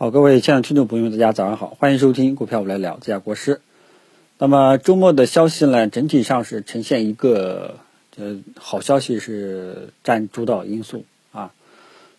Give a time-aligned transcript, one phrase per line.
[0.00, 3.60] 好，各位亲爱的听众朋友们，大家早上好，欢迎收听股票我来聊，这家国师。
[4.38, 7.74] 那么周末的消息呢，整体上是呈现一个
[8.16, 11.52] 呃好消息是占主导因素啊。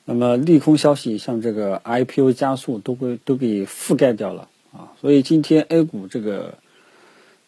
[0.05, 6.59] 那么利空消息像这个 IPO 加速都会都给覆盖掉了啊，所以今天 A 股这个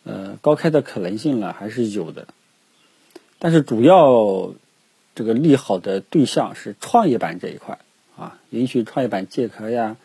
[0.03, 2.27] 呃高开的可能性呢还是有的，
[3.37, 4.51] 但是主要
[5.13, 7.77] 这个利好的对象是创业板这一块
[8.17, 9.95] 啊，允许创业板借壳呀。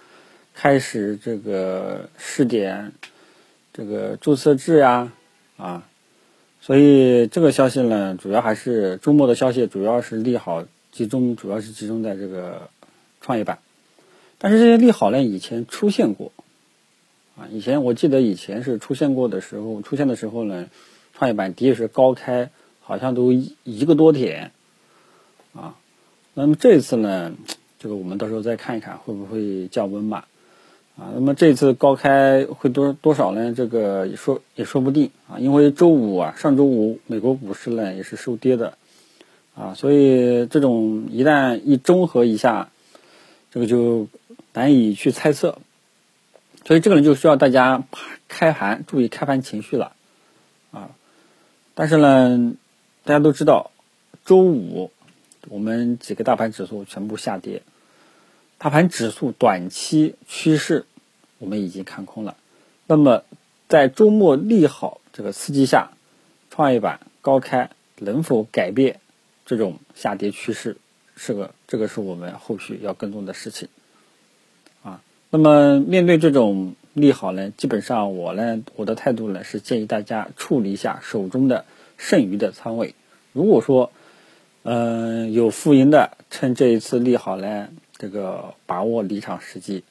[0.61, 2.91] 开始这个试点，
[3.73, 5.13] 这个注册制呀，
[5.57, 5.87] 啊，
[6.61, 12.71] 所以这个消息呢，主要还是周末的消息，主要是利好集中，主要是集中在这个
[13.21, 13.61] 创业板。
[14.39, 16.33] 但是这些利好呢，以前出现过，
[17.37, 20.67] 啊，以前我记得以前是出现过的时候，出现的时候呢，
[21.15, 24.51] 创业板的确是高开，好像都一个多点，
[25.55, 25.77] 啊，
[26.35, 27.33] 那么这次呢，
[27.79, 30.27] 这个我们到时候再看一看会不会降温吧。
[30.99, 33.55] 啊，那么这次高开会多多少呢？
[33.55, 38.77] 这个也说也说不定啊，因为周五啊，上周五美国股市呢也是收跌的，
[39.55, 42.71] 啊，所以这种一旦一综合一下，
[43.53, 44.09] 这个就
[44.53, 45.59] 难以去猜测，
[46.65, 47.85] 所以这个呢就需要大家
[48.27, 49.93] 开盘注意开盘情绪了，
[50.73, 50.91] 啊，
[51.77, 52.55] 但是呢，
[53.05, 53.71] 大家都知道，
[54.25, 54.91] 周五
[55.49, 57.63] 我们几个大盘指数全部下跌。
[58.59, 60.85] 大盘指数短期趋势
[61.39, 62.37] 我们已经看空了，
[62.89, 63.23] 那么
[63.69, 65.93] 在周末利好这个刺激下，
[66.51, 68.99] 创业板高开能否改变
[69.47, 70.77] 这种下跌趋势？
[71.15, 73.69] 是个这个是我们后续要跟踪的事情
[74.83, 75.03] 啊。
[75.31, 81.65] 那么面对这种利好呢，基本上我呢我的态度呢是建议大家处理一下手中的
[81.97, 82.97] 剩余的仓位。
[83.33, 83.93] 如果说
[84.65, 87.69] 嗯有浮盈的，趁这一次利好呢。
[87.99, 89.83] 这个把握离场时机，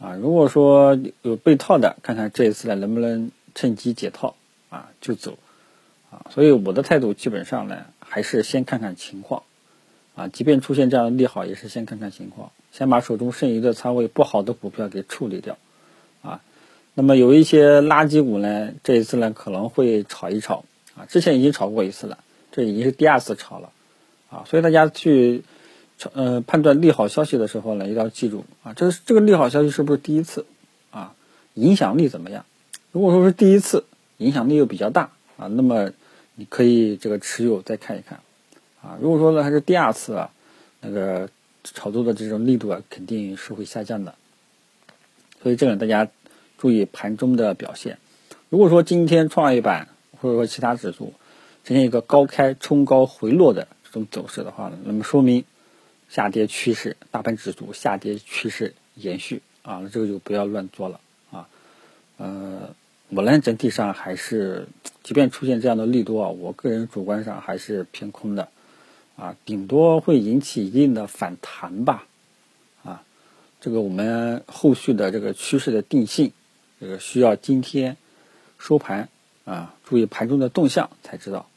[0.00, 4.36] 啊，如果说有被套的，看看这一次呢能不能趁机解套，
[4.68, 5.36] 啊，就走，
[6.12, 9.42] 啊，所以我的态度基本上呢还是先看看情况，
[10.14, 15.58] 啊，即便出现这样的利好，也是先看看情况，先把手中剩余的仓位不好的股票给处理掉，
[16.22, 16.40] 啊，
[16.94, 20.64] 那么有一些垃圾股呢，这一次呢可能会炒一炒，
[20.94, 22.18] 啊，之前已经炒过一次了，
[22.52, 23.72] 这已经是第二次炒了，
[24.30, 25.42] 啊，所以大家去。
[26.14, 30.46] 呃，判断利好消息的时候呢，一定要记住啊，这这个利好消息是不是第一次
[30.90, 31.14] 啊？
[31.54, 32.46] 影响力怎么样？
[32.92, 33.84] 如果说是第一次，
[34.16, 35.90] 影响力又比较大啊，那么
[36.36, 38.20] 你可以这个持有再看一看
[38.82, 38.96] 啊。
[39.00, 40.30] 如果说呢还是第二次啊，
[40.80, 41.28] 那个
[41.64, 44.14] 炒作的这种力度啊，肯定是会下降的。
[45.42, 46.08] 所以这个大家
[46.56, 47.98] 注意盘中的表现。
[48.48, 49.88] 如果说今天创业板
[50.20, 51.12] 或者说其他指数
[51.64, 55.44] 呈现一个高开冲高回落的这种走势的话呢，那么说明。
[56.10, 61.00] 下跌趋势，大盘指数下跌趋势延续啊，这个就不要乱做了
[61.30, 61.48] 啊。
[62.16, 62.74] 呃，
[63.10, 64.66] 我呢整体上还是，
[65.04, 68.48] 即便出现这样的利多啊，我个人主观上还是偏空的
[69.16, 72.06] 啊，顶多会引起一定的反弹吧
[72.82, 73.04] 啊。
[73.60, 76.32] 这个我们后续的这个趋势的定性，
[76.80, 77.96] 这个需要今天
[78.58, 79.08] 收盘
[79.44, 81.48] 啊，注意盘中的动向才知道，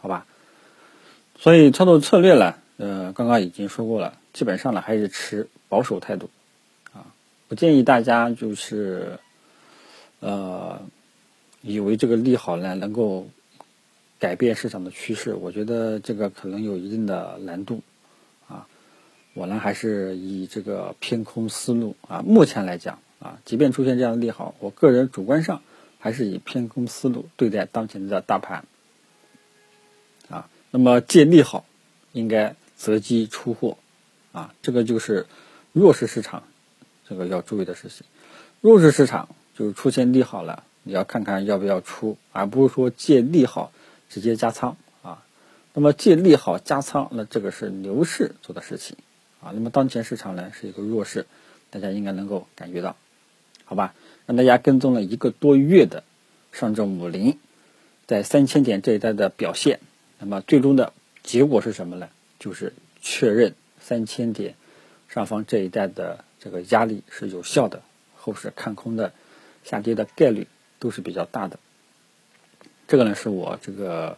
[0.00, 0.26] 好吧？
[1.36, 2.54] 所以操作策略呢？
[2.80, 6.30] 呃，刚刚已经说过了，基本上呢还是持保守态度，
[6.94, 7.12] 啊，
[7.46, 9.18] 不建议大家就是，
[10.20, 10.80] 呃，
[11.60, 13.28] 以为这个利好呢能够
[14.18, 17.82] 改变市场的趋势，我觉得这个可能有一定的难度，
[18.48, 18.66] 啊，
[19.34, 25.60] 我呢还是以这个偏空思路啊，目前来讲啊，即便出现这样的利好，我个人主观上
[25.98, 28.64] 还是以偏空思路对待当前的大盘，
[30.30, 31.66] 啊，那么借利好
[32.12, 32.56] 应该。
[32.80, 33.76] 择机出货，
[34.32, 35.26] 啊，这个就是
[35.72, 36.44] 弱势市场，
[37.06, 38.06] 这个要注意的事情。
[38.62, 43.70] 弱势市场就是出现利好了，你要看看要不要出，而不是说借利好
[44.08, 45.22] 直接加仓啊。
[45.74, 48.96] 那么借利好加仓，那这个是牛市做的事情
[49.42, 49.52] 啊。
[49.52, 51.26] 那么当前市场呢是一个弱势，
[51.68, 52.96] 大家应该能够感觉到，
[53.66, 53.92] 好吧？
[54.24, 56.02] 让大家跟踪了一个多月的
[56.50, 57.38] 上证五零
[58.06, 59.80] 在三千点这一带的表现，
[60.18, 62.08] 那么最终的结果是什么呢？
[62.40, 64.56] 就是确认三千点
[65.08, 67.82] 上方这一带的这个压力是有效的，
[68.16, 69.12] 后市看空的
[69.62, 70.48] 下跌的概率
[70.78, 71.60] 都是比较大的。
[72.88, 74.16] 这个呢是我这个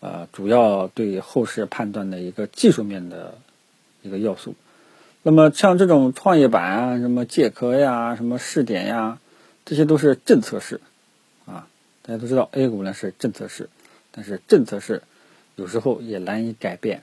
[0.00, 3.36] 呃主要对后市判断的一个技术面的
[4.00, 4.54] 一个要素。
[5.22, 9.18] 那么像这种创业板啊、什么借壳呀、什么试点呀，
[9.64, 10.80] 这些都是政策式
[11.46, 11.68] 啊。
[12.02, 13.68] 大家都知道 A 股呢是政策式，
[14.10, 15.02] 但是政策式
[15.56, 17.02] 有时候也难以改变。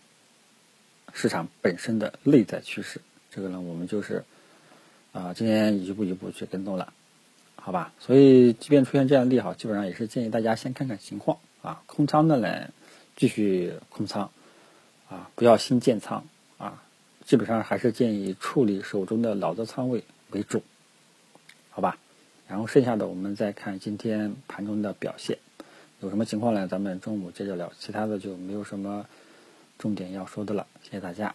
[1.14, 3.02] 市场本身的内在趋势，
[3.32, 4.24] 这个呢，我们就是
[5.12, 6.94] 啊，今天一步一步去跟踪了，
[7.56, 7.94] 好吧？
[8.00, 11.82] 所以即便出现这样的利好，基本上也是建议大家先看看情况啊。
[11.86, 12.70] 空仓的呢，
[13.16, 14.32] 继续空仓
[15.10, 16.24] 啊，不要新建仓
[16.58, 16.84] 啊。
[17.26, 20.64] 基本上还是建议处理手中的老的仓位为主，
[21.70, 21.98] 好吧？
[22.48, 25.38] 然后剩下的我们再看今天盘中的表现，
[26.00, 26.68] 有什么情况呢？
[26.68, 29.06] 咱们中午接着聊，其他的就没有什么
[29.80, 30.68] 重点要说的了。
[30.84, 31.34] 谢谢大家。